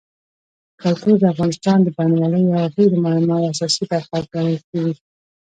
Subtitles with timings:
[0.81, 4.93] کلتور د افغانستان د بڼوالۍ یوه ډېره مهمه او اساسي برخه ګڼل کېږي.